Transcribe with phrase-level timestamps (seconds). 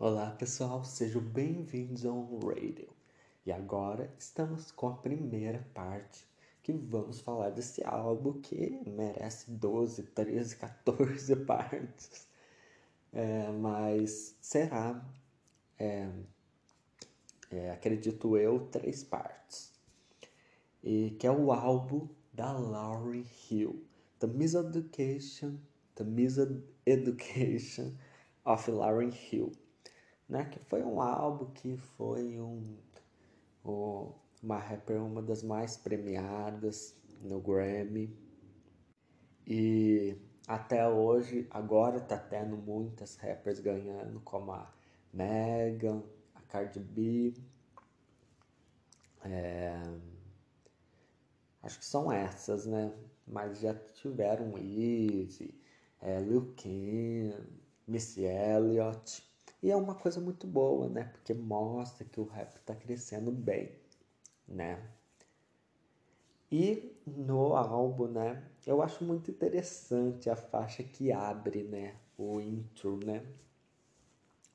[0.00, 2.88] Olá pessoal, sejam bem-vindos ao Radio.
[3.44, 6.24] E agora estamos com a primeira parte
[6.62, 12.28] que vamos falar desse álbum que merece 12, 13, 14 partes.
[13.12, 15.04] É, mas será,
[15.76, 16.08] é,
[17.50, 19.72] é, acredito eu, três partes.
[20.80, 23.84] E que é o álbum da Lauryn Hill,
[24.20, 25.58] The Miseducation,
[25.96, 27.94] The Miseducation
[28.44, 29.50] of Lauryn Hill,
[30.28, 30.44] né?
[30.46, 32.76] Que foi um álbum que foi um,
[33.64, 38.16] um uma rapper uma das mais premiadas no Grammy
[39.46, 44.72] e até hoje agora tá tendo muitas rappers ganhando como a
[45.12, 46.02] Megan,
[46.34, 47.34] a Cardi B,
[49.24, 49.82] é,
[51.62, 52.92] acho que são essas, né?
[53.26, 55.54] Mas já tiveram Easy,
[56.00, 57.34] é, Lil Kim,
[57.86, 59.27] Missy Elliott.
[59.62, 61.04] E é uma coisa muito boa, né?
[61.04, 63.72] Porque mostra que o rap está crescendo bem,
[64.46, 64.80] né?
[66.50, 68.42] E no álbum, né?
[68.66, 71.96] Eu acho muito interessante a faixa que abre, né?
[72.16, 73.24] O intro, né?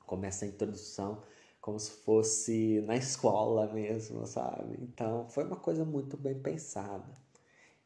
[0.06, 1.22] Começa a introdução
[1.60, 4.76] como se fosse na escola mesmo, sabe?
[4.82, 7.14] Então foi uma coisa muito bem pensada.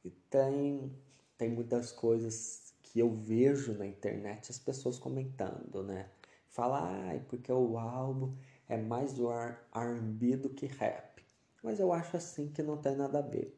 [0.04, 0.92] E tem,
[1.36, 6.08] tem muitas coisas que eu vejo na internet as pessoas comentando, né?
[6.48, 8.34] Fala, ah, porque o álbum
[8.68, 11.22] é mais do R&B do que rap.
[11.62, 13.54] Mas eu acho assim que não tem nada a ver.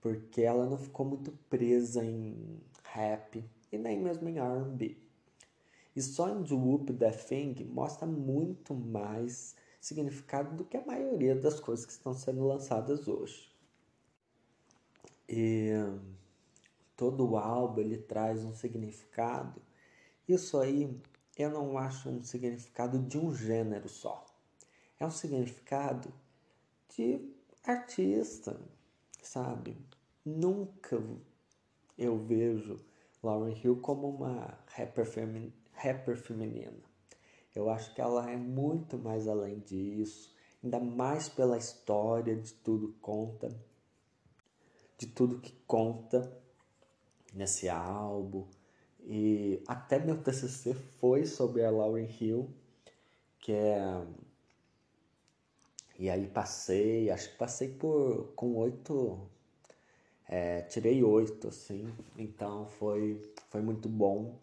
[0.00, 4.96] Porque ela não ficou muito presa em rap e nem mesmo em R&B.
[5.94, 11.34] E só em The Whoop The Thing mostra muito mais significado do que a maioria
[11.34, 13.50] das coisas que estão sendo lançadas hoje.
[15.28, 15.70] E
[16.96, 19.60] todo o álbum ele traz um significado.
[20.28, 21.00] Isso aí
[21.40, 24.24] eu não acho um significado de um gênero só.
[24.98, 26.12] É um significado
[26.96, 27.32] de
[27.64, 28.60] artista,
[29.22, 29.76] sabe?
[30.24, 31.02] Nunca
[31.96, 32.80] eu vejo
[33.22, 36.78] Lauren Hill como uma rapper, femi rapper feminina.
[37.54, 42.94] Eu acho que ela é muito mais além disso, ainda mais pela história de tudo
[43.00, 43.48] conta,
[44.96, 46.30] de tudo que conta
[47.34, 48.46] nesse álbum.
[49.04, 52.48] E até meu TCC foi sobre a Lauren Hill,
[53.38, 54.04] que é
[56.00, 59.20] e aí passei, acho que passei por com oito,
[60.26, 64.38] é, tirei oito, assim, então foi, foi muito bom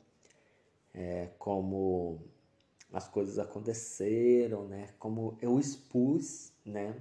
[0.94, 2.19] é, como
[2.94, 4.89] as coisas aconteceram, né?
[5.00, 6.95] Como eu expus, né?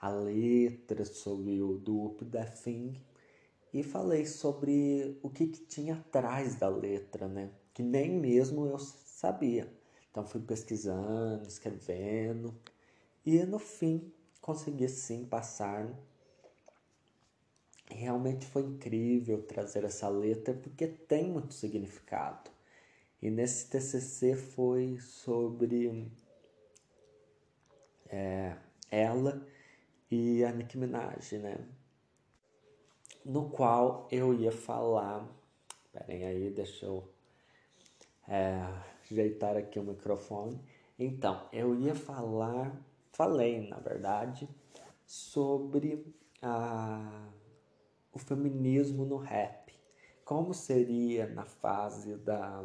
[0.00, 2.94] A letra sobre o do Up The Thing
[3.72, 7.50] e falei sobre o que, que tinha atrás da letra, né?
[7.72, 9.72] Que nem mesmo eu sabia.
[10.10, 12.54] Então fui pesquisando, escrevendo
[13.24, 14.12] e no fim
[14.42, 15.88] consegui sim passar.
[17.88, 22.50] Realmente foi incrível trazer essa letra porque tem muito significado.
[23.22, 26.10] E nesse TCC foi sobre
[28.08, 28.56] é,
[28.90, 29.46] ela
[30.10, 31.56] e a Nicki Minaj, né?
[33.24, 35.26] No qual eu ia falar.
[35.84, 37.08] Esperem aí, deixa eu
[38.28, 38.66] é,
[39.10, 40.60] ajeitar aqui o microfone.
[40.98, 42.72] Então, eu ia falar
[43.12, 44.48] falei, na verdade,
[45.06, 46.04] sobre
[46.40, 47.28] a,
[48.12, 49.72] o feminismo no rap.
[50.24, 52.64] Como seria na fase da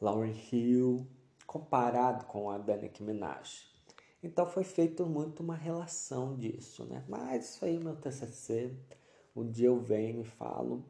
[0.00, 1.06] Lauryn Hill
[1.46, 3.68] comparado com a da Nicki Minaj.
[4.22, 7.04] Então foi feito muito uma relação disso, né?
[7.08, 8.74] Mas isso aí é meu TCC.
[9.34, 10.84] Um dia eu venho e falo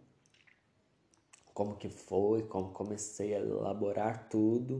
[1.52, 4.78] como que foi, como comecei a elaborar tudo.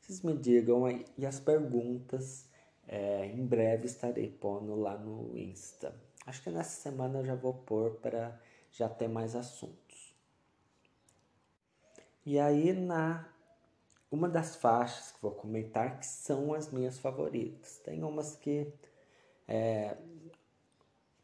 [0.00, 1.04] Vocês me digam aí.
[1.18, 2.48] E as perguntas
[2.86, 5.94] é, em breve estarei pondo lá no Insta.
[6.26, 10.14] Acho que nessa semana eu já vou pôr para já ter mais assuntos.
[12.24, 13.28] E aí na
[14.10, 17.78] uma das faixas que vou comentar que são as minhas favoritas.
[17.78, 18.72] Tem umas que
[19.46, 19.96] é,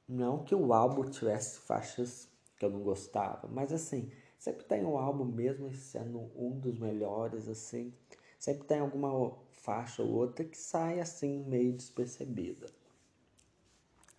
[0.09, 4.97] não que o álbum tivesse faixas que eu não gostava, mas assim, sempre tem um
[4.97, 7.93] álbum mesmo sendo um dos melhores assim,
[8.39, 12.69] sempre tem alguma faixa ou outra que sai assim meio despercebida.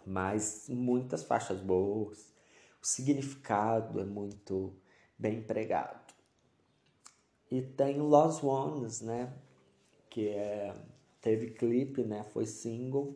[0.06, 2.34] Mas muitas faixas boas,
[2.82, 4.74] o significado é muito
[5.18, 6.14] bem empregado.
[7.50, 9.34] E tem Lost Ones, né?
[10.10, 10.76] Que é,
[11.22, 12.24] teve clipe, né?
[12.24, 13.16] Foi single.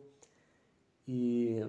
[1.06, 1.60] E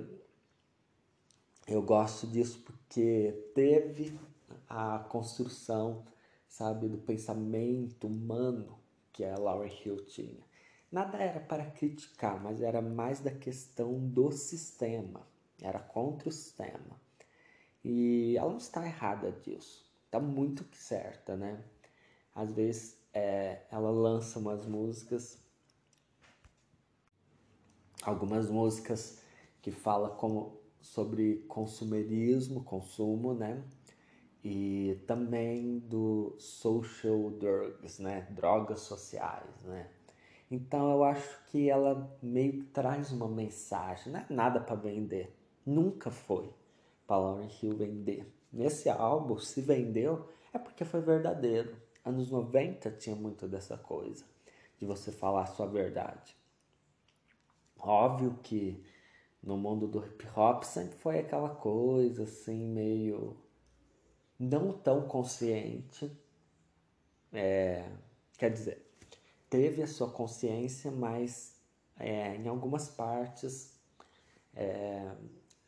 [1.67, 4.19] eu gosto disso porque teve
[4.67, 6.03] a construção,
[6.47, 8.77] sabe, do pensamento humano
[9.11, 10.43] que a Laura Hill tinha.
[10.91, 15.25] nada era para criticar, mas era mais da questão do sistema,
[15.61, 17.01] era contra o sistema.
[17.83, 21.63] E ela não está errada disso, está muito certa, né?
[22.35, 25.37] Às vezes é, ela lança umas músicas,
[28.01, 29.21] algumas músicas
[29.61, 33.63] que fala como sobre consumerismo, consumo, né?
[34.43, 38.27] E também do social drugs, né?
[38.31, 39.89] Drogas sociais, né?
[40.51, 45.33] Então eu acho que ela meio que traz uma mensagem, não é nada para vender,
[45.65, 46.53] nunca foi
[47.07, 48.31] para Lauren Hill vender.
[48.51, 51.75] Nesse álbum, se vendeu, é porque foi verdadeiro.
[52.03, 54.25] Anos 90 tinha muito dessa coisa,
[54.77, 56.35] de você falar a sua verdade.
[57.79, 58.83] Óbvio que
[59.43, 63.35] no mundo do hip hop sempre foi aquela coisa assim, meio
[64.39, 66.11] não tão consciente.
[67.31, 67.89] É,
[68.37, 68.85] quer dizer,
[69.49, 71.59] teve a sua consciência, mas
[71.99, 73.77] é, em algumas partes
[74.55, 75.11] é,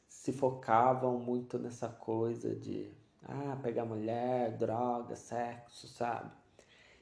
[0.07, 2.89] se focavam muito nessa coisa de
[3.23, 6.31] ah, pegar mulher, droga, sexo, sabe?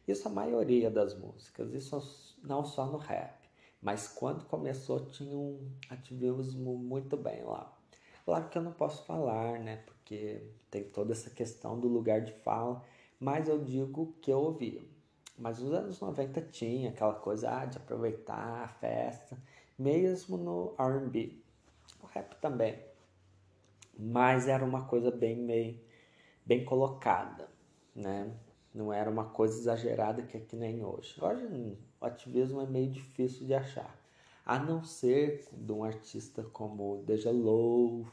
[0.08, 3.34] Isso a maioria das músicas, isso não só no rap,
[3.84, 7.72] mas quando começou tinha um ativismo muito bem lá.
[8.26, 9.84] Claro que eu não posso falar, né?
[9.86, 10.42] Porque
[10.72, 12.84] tem toda essa questão do lugar de fala,
[13.20, 14.90] mas eu digo que eu ouvi.
[15.38, 19.38] Mas nos anos 90 tinha aquela coisa ah, de aproveitar a festa,
[19.78, 21.38] mesmo no RB.
[22.02, 22.94] O rap também
[23.98, 25.80] mas era uma coisa bem meio,
[26.46, 27.48] bem colocada,
[27.96, 28.32] né?
[28.74, 31.16] Não era uma coisa exagerada que é que nem hoje.
[31.22, 33.96] Hoje ativismo é meio difícil de achar,
[34.46, 38.10] a não ser de um artista como Deja Loaf,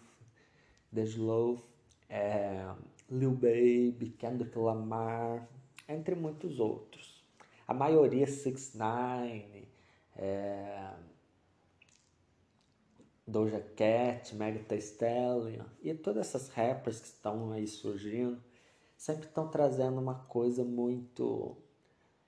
[0.90, 1.62] Deja Loaf,
[2.08, 2.72] é,
[3.10, 5.48] Lil Baby, Kendrick Lamar,
[5.88, 7.24] entre muitos outros.
[7.66, 9.68] A maioria 6 9
[10.16, 10.90] é,
[13.26, 18.42] Doja Cat, Megan Thee Stallion e todas essas rappers que estão aí surgindo
[18.96, 21.56] sempre estão trazendo uma coisa muito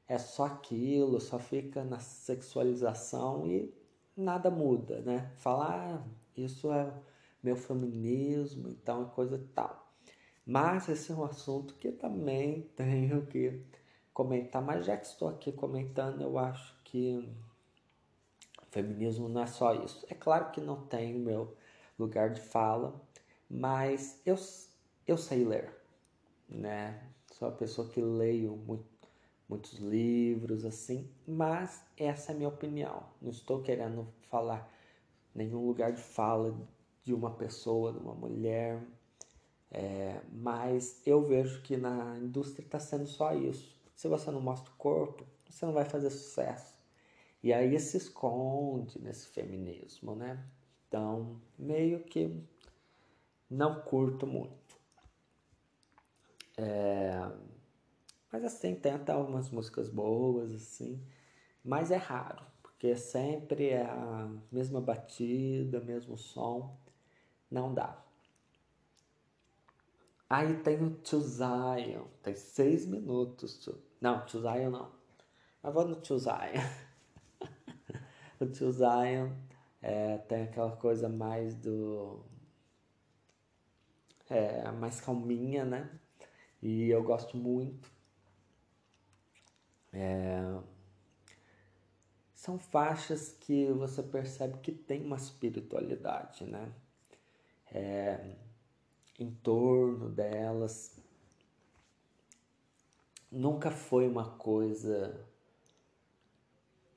[0.08, 3.72] é só aquilo, só fica na sexualização e
[4.16, 5.32] nada muda, né?
[5.37, 6.93] Falar ah, isso é
[7.43, 9.93] meu feminismo, então é coisa tal.
[10.44, 13.62] Mas esse é um assunto que também tenho que
[14.12, 17.28] comentar, mas já que estou aqui comentando, eu acho que
[18.72, 20.04] Feminismo não é só isso.
[20.08, 21.54] É claro que não tem o meu
[21.99, 22.99] lugar de fala,
[23.49, 24.34] mas eu,
[25.06, 25.70] eu sei ler,
[26.49, 27.06] né?
[27.32, 28.87] Sou uma pessoa que leio muito,
[29.52, 33.04] muitos livros, assim, mas essa é a minha opinião.
[33.20, 34.66] Não estou querendo falar
[35.34, 36.56] nenhum lugar de fala
[37.04, 38.82] de uma pessoa, de uma mulher,
[39.70, 43.78] é, mas eu vejo que na indústria está sendo só isso.
[43.94, 46.75] Se você não mostra o corpo, você não vai fazer sucesso.
[47.43, 50.43] E aí se esconde nesse feminismo, né?
[50.88, 52.43] Então, meio que
[53.50, 54.76] não curto muito.
[56.56, 57.51] É...
[58.32, 61.00] Mas assim, tenta algumas músicas boas, assim,
[61.62, 66.76] mas é raro, porque sempre é a mesma batida, mesmo som,
[67.50, 68.02] não dá.
[70.31, 73.69] Aí tem o Tio Zion, tem seis minutos.
[74.00, 74.90] Não, Tio Zion não.
[75.62, 76.32] Mas vou no Tio Zion.
[78.40, 79.31] o tio Zion
[79.83, 82.25] é, tem aquela coisa mais do.
[84.30, 85.90] É, mais calminha, né?
[86.62, 87.90] E eu gosto muito.
[89.92, 90.61] É,
[92.34, 96.72] são faixas que você percebe que tem uma espiritualidade, né?
[97.70, 98.37] É,
[99.18, 100.99] em torno delas.
[103.30, 105.25] Nunca foi uma coisa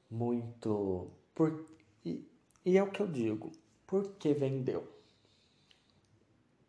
[0.09, 1.65] muito por,
[2.03, 2.25] e,
[2.65, 3.51] e é o que eu digo,
[3.85, 4.87] por que vendeu?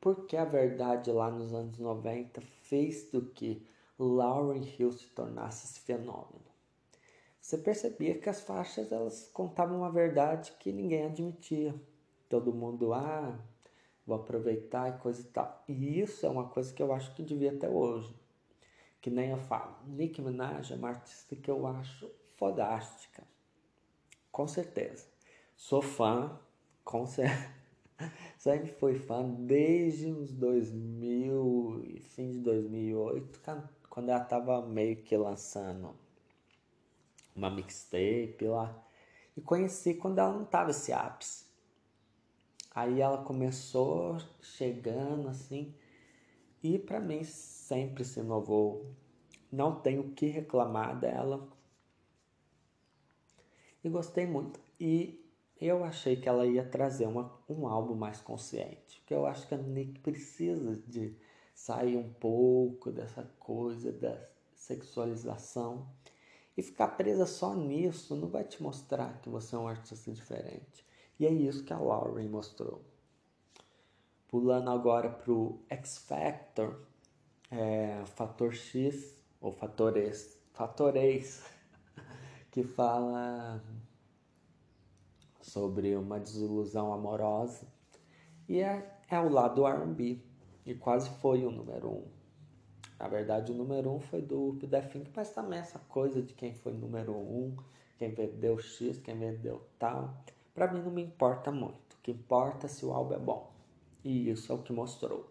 [0.00, 3.66] Porque a verdade lá nos anos 90 fez do que
[3.98, 6.44] Lauren Hill se tornasse esse fenômeno.
[7.40, 11.74] Você percebia que as faixas elas contavam uma verdade que ninguém admitia.
[12.28, 13.38] Todo mundo, ah,
[14.04, 15.64] vou aproveitar e coisa e tal.
[15.68, 18.14] E isso é uma coisa que eu acho que devia até hoje.
[19.00, 19.76] Que nem eu falo.
[19.86, 23.22] Nicki Minaj é uma artista que eu acho fodástica
[24.36, 25.06] com certeza.
[25.56, 26.38] Sou fã,
[26.84, 27.56] com certeza.
[28.36, 33.40] Sempre fui fã desde os 2000, fim de 2008,
[33.96, 35.96] quando ela tava meio que lançando
[37.34, 38.86] uma mixtape lá.
[39.34, 41.46] E conheci quando ela não tava esse ápice.
[42.74, 45.74] Aí ela começou chegando assim,
[46.62, 48.94] e para mim sempre se inovou.
[49.50, 51.48] Não tenho o que reclamar dela
[53.82, 54.60] e gostei muito.
[54.78, 55.26] E
[55.58, 59.54] eu achei que ela ia trazer uma, um álbum mais consciente, porque eu acho que
[59.54, 61.16] a Nick precisa de
[61.56, 64.22] sair um pouco dessa coisa da
[64.54, 65.88] sexualização
[66.54, 70.86] e ficar presa só nisso não vai te mostrar que você é um artista diferente.
[71.18, 72.84] E é isso que a Lauren mostrou.
[74.28, 76.78] Pulando agora para o X Factor,
[77.50, 80.38] é, Fator X ou Fator X,
[82.52, 83.62] que fala
[85.40, 87.66] sobre uma desilusão amorosa
[88.46, 90.35] e é, é o lado R&B
[90.66, 92.04] e quase foi o número um.
[92.98, 96.34] Na verdade, o número um foi do Up The Fink, mas também essa coisa de
[96.34, 97.54] quem foi número um,
[97.98, 101.94] quem vendeu X, quem vendeu tal, para mim não me importa muito.
[101.94, 103.52] O que importa é se o álbum é bom.
[104.02, 105.30] E isso é o que mostrou.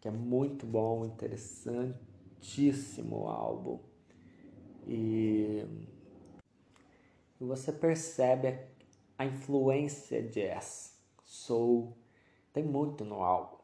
[0.00, 3.78] Que é muito bom, interessantíssimo o álbum.
[4.86, 5.66] E,
[7.38, 8.58] você percebe
[9.18, 11.92] a influência jazz, soul,
[12.52, 13.61] tem muito no álbum.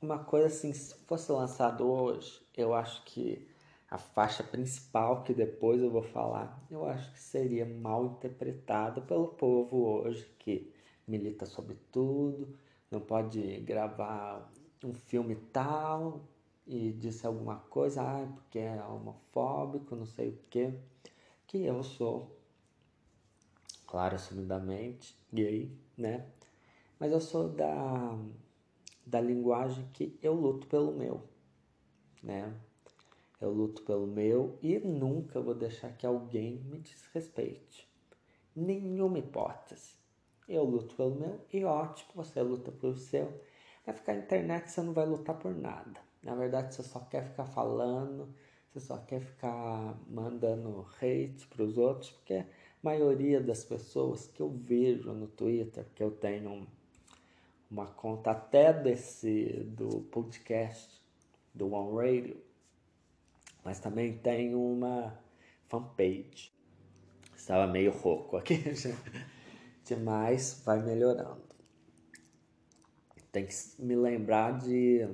[0.00, 3.48] Uma coisa assim, se fosse lançado hoje, eu acho que
[3.90, 9.26] a faixa principal, que depois eu vou falar, eu acho que seria mal interpretada pelo
[9.26, 10.72] povo hoje que
[11.06, 12.56] milita sobre tudo,
[12.88, 14.48] não pode gravar
[14.84, 16.20] um filme tal
[16.64, 20.72] e disse alguma coisa, ah, porque é homofóbico, não sei o que,
[21.44, 22.38] que eu sou,
[23.84, 26.24] claro, assumidamente gay, né?
[27.00, 28.16] Mas eu sou da,
[29.08, 31.22] da linguagem que eu luto pelo meu,
[32.22, 32.54] né?
[33.40, 37.88] Eu luto pelo meu e nunca vou deixar que alguém me desrespeite.
[38.54, 39.96] Nenhuma hipótese.
[40.48, 43.40] Eu luto pelo meu e ótimo, você luta pelo seu.
[43.86, 46.00] Vai ficar na internet, você não vai lutar por nada.
[46.22, 48.34] Na verdade, você só quer ficar falando,
[48.70, 52.46] você só quer ficar mandando hate para os outros, porque a
[52.82, 56.66] maioria das pessoas que eu vejo no Twitter, que eu tenho
[57.70, 61.02] uma conta até desse do podcast
[61.54, 62.42] do One Radio,
[63.64, 65.18] mas também tenho uma
[65.68, 66.52] fanpage.
[67.36, 68.62] Estava meio rouco aqui,
[70.02, 71.42] mas vai melhorando.
[73.30, 75.06] Tem que me lembrar de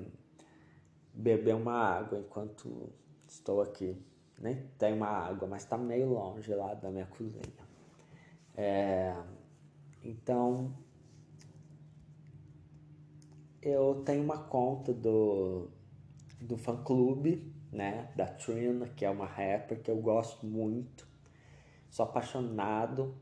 [1.12, 2.92] beber uma água enquanto
[3.28, 3.96] estou aqui.
[4.40, 7.42] Nem tem uma água, mas está meio longe lá da minha cozinha.
[8.56, 9.14] É,
[10.02, 10.72] então,
[13.64, 15.70] eu tenho uma conta do,
[16.40, 21.08] do fã clube, né, da Trina, que é uma rapper que eu gosto muito,
[21.90, 23.14] sou apaixonado.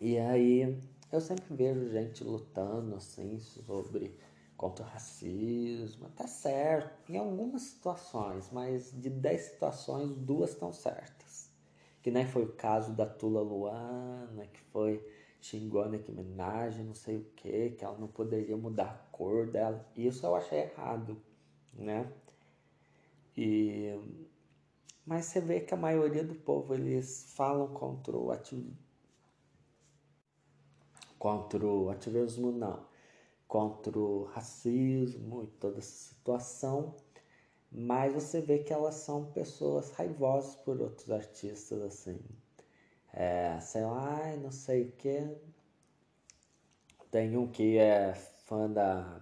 [0.00, 0.78] E aí
[1.10, 4.14] eu sempre vejo gente lutando assim sobre
[4.56, 11.50] contra o racismo, tá certo, em algumas situações, mas de 10 situações, duas estão certas.
[12.02, 15.02] Que nem foi o caso da Tula Luana, que foi
[15.44, 19.46] xingou a Nicki Minaj, não sei o que, que ela não poderia mudar a cor
[19.50, 19.86] dela.
[19.94, 21.20] Isso eu achei errado,
[21.74, 22.10] né?
[23.36, 23.92] E
[25.06, 28.78] mas você vê que a maioria do povo eles falam contra o ativismo,
[31.18, 32.86] contra o ativismo não,
[33.46, 36.96] contra o racismo e toda essa situação,
[37.70, 42.18] mas você vê que elas são pessoas raivosas por outros artistas assim
[43.14, 45.36] é, sei lá, não sei o que.
[47.10, 49.20] Tem um que é fã da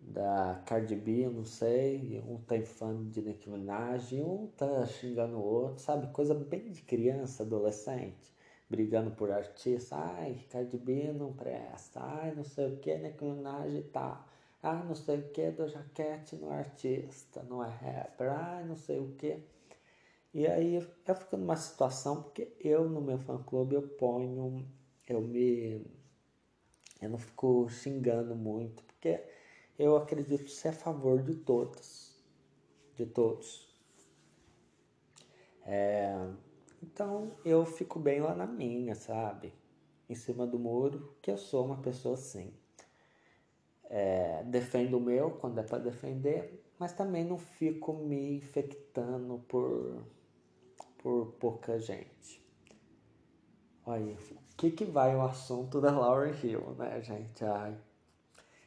[0.00, 5.42] da Cardi B, não sei, um tem fã de Nicki Minaj, um tá xingando o
[5.44, 6.06] outro, sabe?
[6.12, 8.32] Coisa bem de criança, adolescente,
[8.70, 13.82] brigando por artista, ai, Cardi B não presta, ai, não sei o que, Nicki Minaj
[13.92, 14.24] tá.
[14.62, 18.76] ai, não sei o que, do Jaquete não é artista, não é rapper, ai, não
[18.76, 19.38] sei o que.
[20.36, 24.68] E aí eu fico numa situação porque eu no meu fã clube eu ponho,
[25.08, 25.82] eu me.
[27.00, 29.24] Eu não fico xingando muito, porque
[29.78, 32.22] eu acredito ser a favor de todos.
[32.94, 33.66] De todos.
[35.64, 36.14] É,
[36.82, 39.54] então eu fico bem lá na minha, sabe?
[40.06, 42.52] Em cima do muro, que eu sou uma pessoa assim.
[43.84, 50.04] É, defendo o meu quando é para defender, mas também não fico me infectando por
[51.06, 52.44] por pouca gente.
[53.86, 57.44] Olha, o que, que vai o assunto da Laura Hill, né, gente?
[57.44, 57.78] Ai.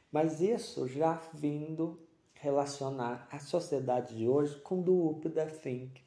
[0.10, 2.00] Mas isso já vindo
[2.31, 6.01] relacionar a sociedade de hoje com do Up da Think.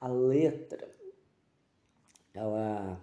[0.00, 0.92] A letra,
[2.34, 3.00] ela.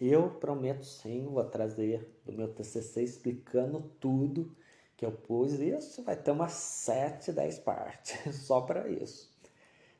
[0.00, 4.50] Eu prometo sim, vou trazer do meu TCC explicando tudo
[4.96, 5.52] que eu pus.
[5.52, 9.35] Isso vai ter umas 7, 10 partes só para isso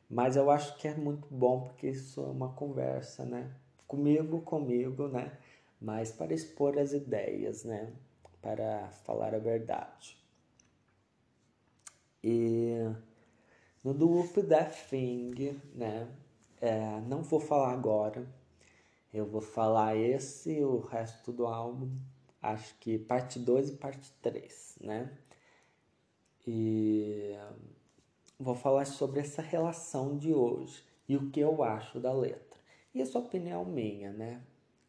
[0.08, 3.52] Mas eu acho que é muito bom porque isso é uma conversa, né?
[3.86, 5.36] Comigo, comigo, né?
[5.80, 7.92] Mas para expor as ideias, né?
[8.40, 10.16] Para falar a verdade.
[12.22, 12.74] E
[13.82, 16.08] no do Whoop That Thing, né?
[16.60, 18.26] É, não vou falar agora.
[19.12, 21.90] Eu vou falar esse e o resto do álbum.
[22.42, 25.10] Acho que parte 2 e parte 3, né?
[26.46, 27.34] E
[28.38, 32.58] vou falar sobre essa relação de hoje e o que eu acho da letra.
[32.94, 34.42] E essa opinião minha, né?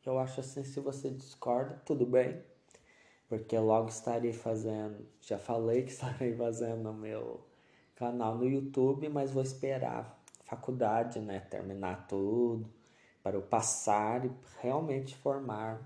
[0.05, 2.41] Eu acho assim, se você discorda, tudo bem,
[3.27, 7.45] porque logo estarei fazendo, já falei que estarei fazendo no meu
[7.95, 12.73] canal no YouTube, mas vou esperar faculdade, né, terminar tudo,
[13.21, 15.81] para eu passar e realmente formar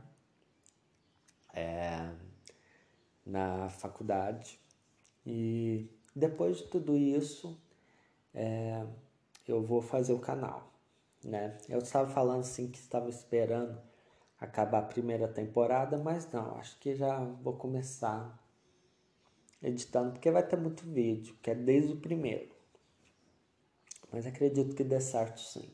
[1.51, 2.11] é,
[3.25, 4.59] na faculdade.
[5.25, 7.59] E depois de tudo isso,
[8.33, 8.85] é,
[9.47, 10.71] eu vou fazer o canal,
[11.23, 11.57] né?
[11.69, 13.81] Eu estava falando assim que estava esperando
[14.39, 18.39] acabar a primeira temporada, mas não, acho que já vou começar
[19.61, 22.49] editando, porque vai ter muito vídeo, que é desde o primeiro.
[24.11, 25.69] Mas acredito que dê certo sim.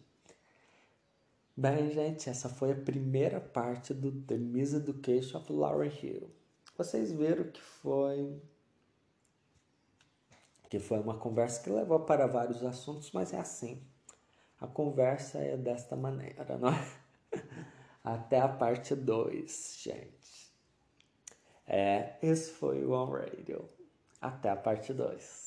[1.56, 6.29] Bem, gente, essa foi a primeira parte do The Miseducation of Lauryn Hill.
[6.77, 8.39] Vocês viram que foi
[10.70, 13.82] que foi uma conversa que levou para vários assuntos, mas é assim.
[14.60, 16.88] A conversa é desta maneira, não é?
[18.04, 20.54] Até a parte 2, gente.
[21.66, 23.68] É, esse foi o On Radio.
[24.22, 25.47] Até a parte 2.